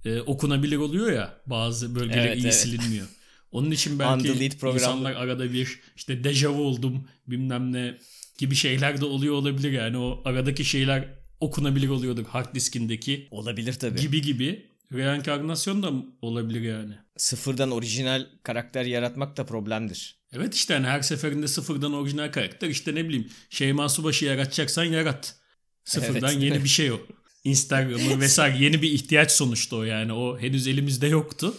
[0.05, 2.55] e, okunabilir oluyor ya bazı bölgeler evet, iyi evet.
[2.55, 3.07] silinmiyor.
[3.53, 7.99] Onun için belki insanlar arada bir işte dejavu oldum bilmem ne
[8.38, 13.29] gibi şeyler de oluyor olabilir yani o aradaki şeyler okunabilir oluyordur hard diskindeki.
[13.31, 14.01] Olabilir tabii.
[14.01, 14.66] Gibi gibi.
[14.92, 15.92] Reenkarnasyon da
[16.23, 16.94] olabilir yani.
[17.16, 20.16] Sıfırdan orijinal karakter yaratmak da problemdir.
[20.33, 25.37] Evet işte yani her seferinde sıfırdan orijinal karakter işte ne bileyim Şeyma Subaşı yaratacaksan yarat.
[25.85, 26.42] Sıfırdan evet.
[26.42, 27.01] yeni bir şey o.
[27.44, 31.55] Instagram'ı vesaire yeni bir ihtiyaç sonuçta o yani o henüz elimizde yoktu.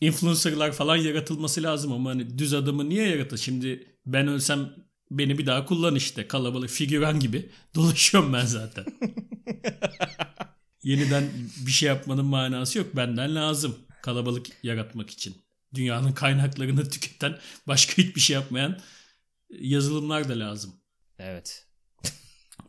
[0.00, 3.38] Influencer'lar falan yaratılması lazım ama hani düz adamı niye yaratır?
[3.38, 4.70] Şimdi ben ölsem
[5.10, 8.84] beni bir daha kullan işte kalabalık figüran gibi dolaşıyorum ben zaten.
[10.82, 11.30] Yeniden
[11.66, 12.96] bir şey yapmanın manası yok.
[12.96, 15.36] Benden lazım kalabalık yaratmak için.
[15.74, 18.80] Dünyanın kaynaklarını tüketen başka hiçbir şey yapmayan
[19.50, 20.74] yazılımlar da lazım.
[21.18, 21.66] Evet.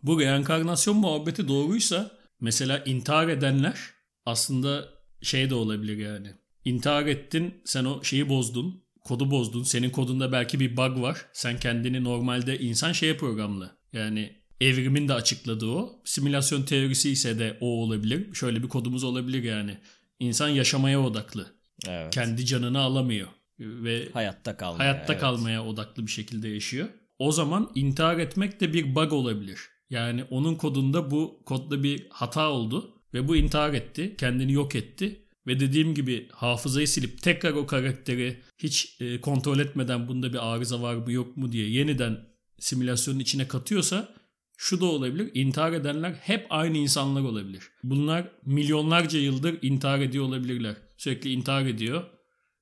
[0.03, 3.79] Bu reenkarnasyon muhabbeti doğruysa mesela intihar edenler
[4.25, 4.89] aslında
[5.21, 6.33] şey de olabilir yani.
[6.65, 9.63] İntihar ettin sen o şeyi bozdun kodu bozdun.
[9.63, 11.25] Senin kodunda belki bir bug var.
[11.33, 13.77] Sen kendini normalde insan şeye programlı.
[13.93, 16.01] Yani evrimin de açıkladığı o.
[16.05, 18.33] Simülasyon teorisi ise de o olabilir.
[18.33, 19.77] Şöyle bir kodumuz olabilir yani.
[20.19, 21.55] İnsan yaşamaya odaklı.
[21.87, 22.13] Evet.
[22.13, 23.27] Kendi canını alamıyor
[23.59, 25.21] ve hayatta kalmaya, hayatta evet.
[25.21, 26.89] kalmaya odaklı bir şekilde yaşıyor.
[27.19, 29.59] O zaman intihar etmek de bir bug olabilir.
[29.89, 35.24] Yani onun kodunda bu kodda bir hata oldu ve bu intihar etti, kendini yok etti
[35.47, 40.81] ve dediğim gibi hafızayı silip tekrar o karakteri hiç e, kontrol etmeden bunda bir arıza
[40.81, 42.19] var mı yok mu diye yeniden
[42.59, 44.15] simülasyonun içine katıyorsa
[44.57, 45.31] şu da olabilir.
[45.33, 47.63] İntihar edenler hep aynı insanlar olabilir.
[47.83, 50.75] Bunlar milyonlarca yıldır intihar ediyor olabilirler.
[50.97, 52.03] Sürekli intihar ediyor.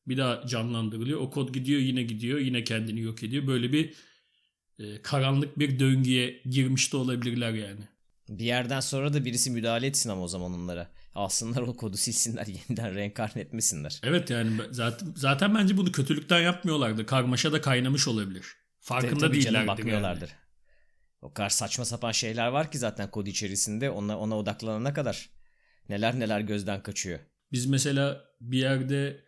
[0.07, 1.19] Bir daha canlandırılıyor.
[1.19, 2.39] O kod gidiyor yine gidiyor.
[2.39, 3.47] Yine kendini yok ediyor.
[3.47, 3.93] Böyle bir
[4.79, 7.81] e, karanlık bir döngüye girmiş de olabilirler yani.
[8.29, 12.47] Bir yerden sonra da birisi müdahale etsin ama o zaman onlara alsınlar o kodu silsinler
[12.69, 13.99] yeniden reenkarne etmesinler.
[14.03, 17.05] Evet yani zaten, zaten bence bunu kötülükten yapmıyorlardı.
[17.05, 18.45] Karmaşa da kaynamış olabilir.
[18.79, 19.53] Farkında tabii değillerdi.
[19.53, 20.29] Canım, bakmıyorlardır.
[20.29, 20.39] Yani.
[21.21, 25.29] O kadar saçma sapan şeyler var ki zaten kod içerisinde ona, ona odaklanana kadar
[25.89, 27.19] neler neler gözden kaçıyor.
[27.51, 29.23] Biz mesela bir yerde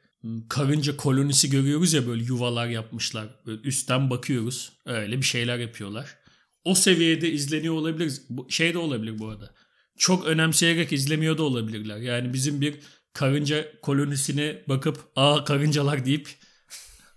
[0.49, 3.27] karınca kolonisi görüyoruz ya böyle yuvalar yapmışlar.
[3.45, 4.73] Böyle üstten bakıyoruz.
[4.85, 6.17] Öyle bir şeyler yapıyorlar.
[6.63, 8.21] O seviyede izleniyor olabilir.
[8.49, 9.55] Şey de olabilir bu arada
[9.97, 11.97] çok önemseyerek izlemiyor da olabilirler.
[11.97, 12.75] Yani bizim bir
[13.13, 16.29] karınca kolonisine bakıp aa karıncalar deyip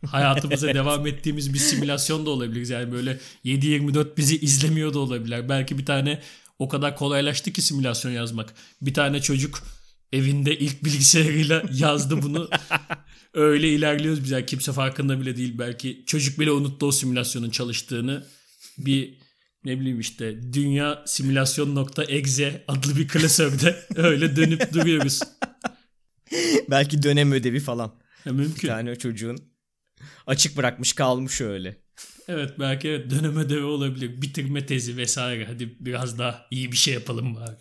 [0.06, 2.68] hayatımıza devam ettiğimiz bir simülasyon da olabilir.
[2.68, 5.48] Yani böyle 7-24 bizi izlemiyor da olabilirler.
[5.48, 6.22] Belki bir tane
[6.58, 8.54] o kadar kolaylaştı ki simülasyon yazmak.
[8.82, 9.62] Bir tane çocuk
[10.12, 12.50] evinde ilk bilgisayarıyla yazdı bunu.
[13.34, 14.30] Öyle ilerliyoruz biz.
[14.30, 15.58] Yani kimse farkında bile değil.
[15.58, 18.24] Belki çocuk bile unuttu o simülasyonun çalıştığını.
[18.78, 19.17] Bir
[19.64, 25.20] ne bileyim işte dünya simülasyon.exe adlı bir klasörde öyle dönüp duruyoruz.
[26.70, 27.94] Belki dönem ödevi falan.
[28.24, 28.62] Ya mümkün.
[28.62, 29.38] Bir tane çocuğun
[30.26, 31.76] açık bırakmış kalmış öyle.
[32.28, 34.22] Evet belki evet dönem ödevi olabilir.
[34.22, 35.44] Bitirme tezi vesaire.
[35.44, 37.56] Hadi biraz daha iyi bir şey yapalım bari.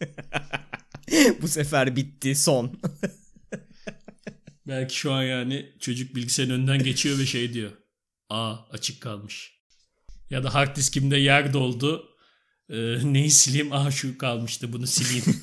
[1.42, 2.80] Bu sefer bitti son.
[4.68, 7.70] belki şu an yani çocuk bilgisayarın önünden geçiyor ve şey diyor.
[8.28, 9.55] Aa açık kalmış.
[10.30, 12.08] Ya da hard diskimde yer doldu.
[12.70, 13.72] Ee, neyi sileyim?
[13.72, 15.24] Aha şu kalmıştı bunu sileyim.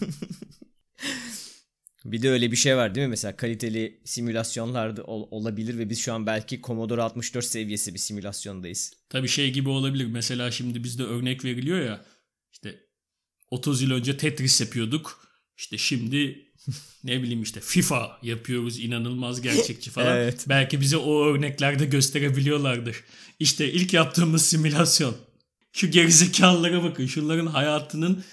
[2.05, 3.09] bir de öyle bir şey var değil mi?
[3.11, 8.93] Mesela kaliteli simülasyonlarda ol- olabilir ve biz şu an belki Commodore 64 seviyesi bir simülasyondayız.
[9.09, 10.05] Tabii şey gibi olabilir.
[10.05, 12.05] Mesela şimdi bizde örnek veriliyor ya.
[12.51, 12.79] İşte
[13.51, 15.27] 30 yıl önce Tetris yapıyorduk.
[15.57, 16.45] İşte şimdi
[17.03, 20.17] ne bileyim işte FIFA yapıyoruz inanılmaz gerçekçi falan.
[20.17, 20.45] evet.
[20.49, 23.03] Belki bize o örneklerde gösterebiliyorlardır.
[23.39, 25.15] İşte ilk yaptığımız simülasyon.
[25.73, 27.07] Şu gerizekalılara bakın.
[27.07, 28.23] Şunların hayatının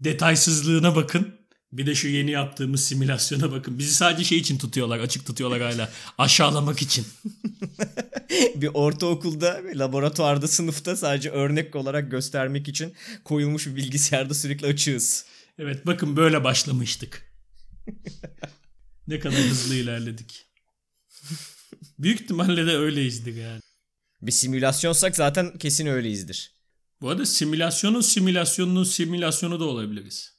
[0.00, 1.34] detaysızlığına bakın.
[1.72, 3.78] Bir de şu yeni yaptığımız simülasyona bakın.
[3.78, 5.90] Bizi sadece şey için tutuyorlar, açık tutuyorlar hala.
[6.18, 7.06] Aşağılamak için.
[8.56, 12.94] bir ortaokulda, laboratuvarda, sınıfta sadece örnek olarak göstermek için
[13.24, 15.24] koyulmuş bir bilgisayarda sürekli açığız.
[15.58, 17.33] Evet bakın böyle başlamıştık.
[19.08, 20.46] ne kadar hızlı ilerledik.
[21.98, 23.60] Büyük ihtimalle de öyleyizdir yani.
[24.22, 26.54] Bir simülasyonsak zaten kesin öyleyizdir.
[27.00, 30.34] Bu arada simülasyonun simülasyonunun simülasyonu da olabiliriz.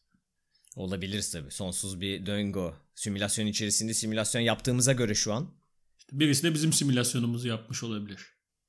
[0.76, 1.52] Olabiliriz tabii.
[1.52, 2.72] Sonsuz bir döngü.
[2.96, 5.50] Simülasyon içerisinde simülasyon yaptığımıza göre şu an.
[6.00, 8.20] İşte birisi de bizim simülasyonumuzu yapmış olabilir.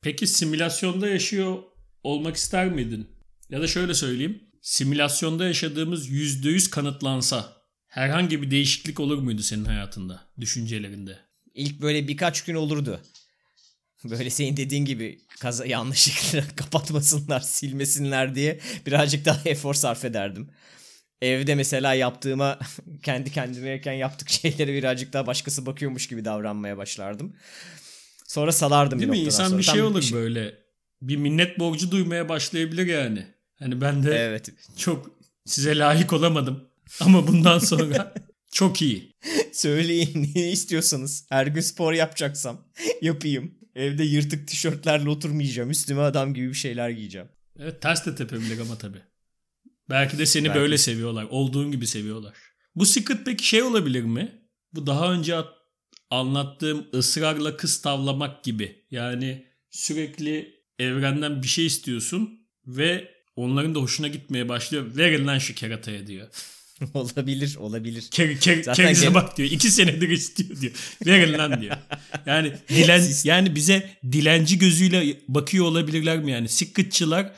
[0.01, 1.63] Peki simülasyonda yaşıyor
[2.03, 3.09] olmak ister miydin?
[3.51, 4.43] Ya da şöyle söyleyeyim.
[4.63, 7.56] Simülasyonda yaşadığımız %100 kanıtlansa
[7.87, 11.19] herhangi bir değişiklik olur muydu senin hayatında, düşüncelerinde?
[11.55, 13.01] İlk böyle birkaç gün olurdu.
[14.11, 20.51] Böyle senin dediğin gibi kaza yanlışlıkla kapatmasınlar, silmesinler diye birazcık daha efor sarf ederdim.
[21.23, 22.59] Evde mesela yaptığıma
[23.03, 27.37] kendi kendimeyken yaptık şeylere birazcık daha başkası bakıyormuş gibi davranmaya başlardım.
[28.27, 29.25] Sonra salardım Değil bir mi?
[29.25, 29.59] İnsan sonra.
[29.59, 30.19] bir şey olur bir şey...
[30.19, 30.55] böyle.
[31.03, 33.27] Bir minnet borcu duymaya başlayabilir yani.
[33.59, 34.49] Hani ben de evet.
[34.77, 35.11] çok
[35.45, 36.69] size layık olamadım.
[37.01, 38.15] Ama bundan sonra
[38.53, 39.13] çok iyi.
[39.53, 41.27] Söyleyin ne istiyorsanız.
[41.29, 42.69] Her gün spor yapacaksam
[43.03, 43.55] yapayım.
[43.75, 45.71] Evde yırtık tişörtlerle oturmayacağım.
[45.71, 47.29] Üstüme adam gibi bir şeyler giyeceğim.
[47.59, 49.03] Evet ters de tepebilir ama tabii.
[49.91, 50.61] Belki de seni Belki.
[50.61, 51.27] böyle seviyorlar.
[51.31, 52.35] Olduğun gibi seviyorlar.
[52.75, 54.43] Bu secret peki şey olabilir mi?
[54.73, 55.37] Bu daha önce
[56.11, 58.85] anlattığım ısrarla kız tavlamak gibi.
[58.91, 64.97] Yani sürekli evrenden bir şey istiyorsun ve onların da hoşuna gitmeye başlıyor.
[64.97, 66.29] Verin lan şu kerataya diyor.
[66.95, 68.09] olabilir olabilir.
[68.11, 69.51] Ker, ker, kerize bak diyor.
[69.51, 70.73] İki senedir istiyor diyor.
[71.07, 71.77] Verin lan diyor.
[72.27, 76.49] Yani dilen yani bize dilenci gözüyle bakıyor olabilirler mi yani?
[76.49, 77.33] Secretçılar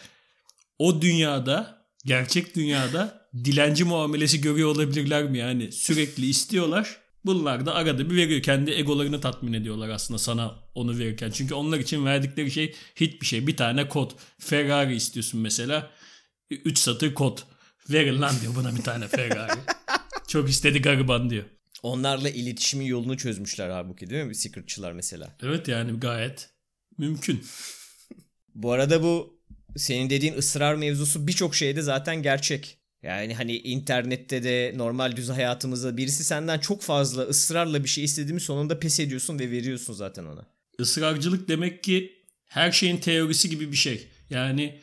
[0.79, 5.73] o dünyada gerçek dünyada dilenci muamelesi görüyor olabilirler mi yani?
[5.73, 6.97] Sürekli istiyorlar.
[7.25, 8.43] Bunlar da arada bir veriyor.
[8.43, 11.31] Kendi egolarını tatmin ediyorlar aslında sana onu verirken.
[11.31, 13.47] Çünkü onlar için verdikleri şey hiçbir şey.
[13.47, 14.11] Bir tane kod.
[14.39, 15.91] Ferrari istiyorsun mesela.
[16.51, 17.39] Üç satır kod.
[17.91, 19.61] Verin lan diyor buna bir tane Ferrari.
[20.29, 21.45] Çok istedi gariban diyor.
[21.83, 24.35] Onlarla iletişimin yolunu çözmüşler halbuki değil mi?
[24.35, 25.37] Secretçılar mesela.
[25.43, 26.51] Evet yani gayet
[26.99, 27.45] mümkün.
[28.55, 29.41] bu arada bu
[29.77, 32.79] senin dediğin ısrar mevzusu birçok şeyde zaten gerçek.
[33.03, 38.41] Yani hani internette de normal düz hayatımızda birisi senden çok fazla ısrarla bir şey istediğimi
[38.41, 40.47] sonunda pes ediyorsun ve veriyorsun zaten ona.
[40.79, 42.13] Israrcılık demek ki
[42.47, 44.09] her şeyin teorisi gibi bir şey.
[44.31, 44.81] Yani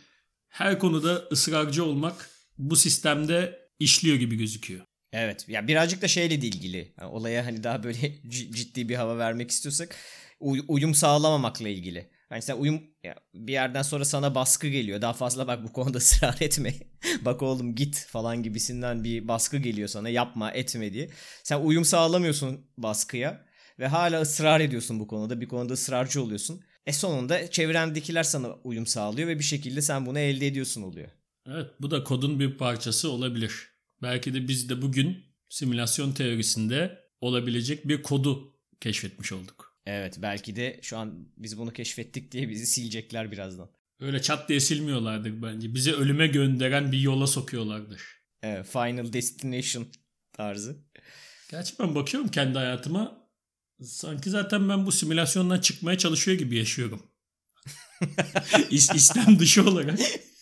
[0.50, 4.86] her konuda ısrarcı olmak bu sistemde işliyor gibi gözüküyor.
[5.14, 5.50] Evet.
[5.50, 6.94] Ya birazcık da şeyle de ilgili.
[7.00, 9.96] Yani olaya hani daha böyle ciddi bir hava vermek istiyorsak
[10.40, 12.10] uy- uyum sağlamamakla ilgili.
[12.30, 15.02] Hani sen uyum ya bir yerden sonra sana baskı geliyor.
[15.02, 16.74] Daha fazla bak bu konuda ısrar etme.
[17.22, 20.10] bak oğlum git falan gibisinden bir baskı geliyor sana.
[20.10, 21.10] Yapma, etme diye.
[21.44, 23.46] Sen uyum sağlamıyorsun baskıya
[23.80, 25.42] ve hala ısrar ediyorsun bu konuda.
[25.42, 26.62] Bir konuda ısrarcı oluyorsun.
[26.86, 31.10] E sonunda çevrendekiler sana uyum sağlıyor ve bir şekilde sen bunu elde ediyorsun oluyor.
[31.50, 33.70] Evet bu da kodun bir parçası olabilir.
[34.02, 39.78] Belki de biz de bugün simülasyon teorisinde olabilecek bir kodu keşfetmiş olduk.
[39.86, 43.70] Evet belki de şu an biz bunu keşfettik diye bizi silecekler birazdan.
[44.00, 45.74] Öyle çat diye silmiyorlardır bence.
[45.74, 48.02] Bizi ölüme gönderen bir yola sokuyorlardır.
[48.44, 49.88] Evet, Final Destination
[50.34, 50.78] tarzı.
[51.52, 53.30] Gerçi ben bakıyorum kendi hayatıma.
[53.84, 57.04] Sanki zaten ben bu simülasyondan çıkmaya çalışıyor gibi yaşıyorum.
[58.72, 60.00] İstem dışı olarak.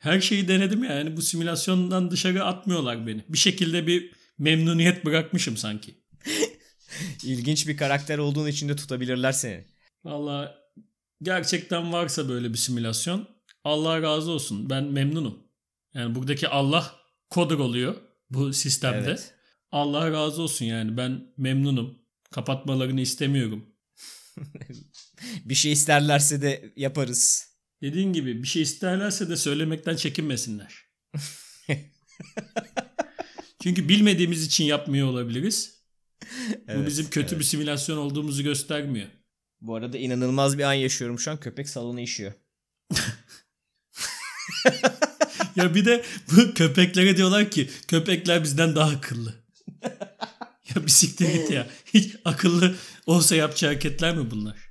[0.00, 1.16] Her şeyi denedim yani.
[1.16, 3.24] Bu simülasyondan dışarı atmıyorlar beni.
[3.28, 5.94] Bir şekilde bir memnuniyet bırakmışım sanki.
[7.24, 9.64] İlginç bir karakter olduğun için de tutabilirler seni.
[10.04, 10.58] Valla
[11.22, 13.28] gerçekten varsa böyle bir simülasyon
[13.64, 14.70] Allah razı olsun.
[14.70, 15.38] Ben memnunum.
[15.94, 16.94] Yani buradaki Allah
[17.30, 17.94] kodur oluyor
[18.30, 19.08] bu sistemde.
[19.08, 19.34] Evet.
[19.72, 21.98] Allah razı olsun yani ben memnunum.
[22.30, 23.66] Kapatmalarını istemiyorum.
[25.44, 27.49] bir şey isterlerse de yaparız.
[27.82, 30.84] Dediğin gibi bir şey isterlerse de söylemekten çekinmesinler.
[33.62, 35.80] Çünkü bilmediğimiz için yapmıyor olabiliriz.
[36.68, 37.38] Evet, Bu bizim kötü evet.
[37.38, 39.08] bir simülasyon olduğumuzu göstermiyor.
[39.60, 41.40] Bu arada inanılmaz bir an yaşıyorum şu an.
[41.40, 42.32] Köpek salonu işiyor.
[45.56, 49.34] ya bir de bu köpeklere diyorlar ki köpekler bizden daha akıllı.
[50.74, 51.66] ya bisiklet git ya.
[51.94, 52.74] Hiç akıllı
[53.06, 54.70] olsa yapacağı hareketler mi bunlar?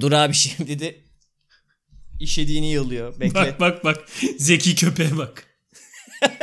[0.00, 1.05] Dur abi şimdi de
[2.20, 3.20] işediğini yalıyor.
[3.20, 3.34] Bekle.
[3.34, 4.08] Bak bak bak.
[4.38, 5.46] Zeki köpeğe bak.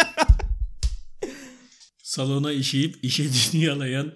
[2.03, 4.15] Salona işeyip işediğini yalayan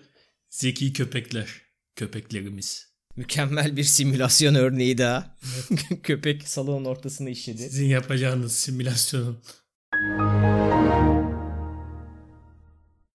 [0.49, 1.47] zeki köpekler.
[1.95, 2.87] Köpeklerimiz.
[3.15, 5.37] Mükemmel bir simülasyon örneği daha.
[6.03, 7.57] Köpek salonun ortasında işedi.
[7.57, 9.37] Sizin yapacağınız simülasyonun.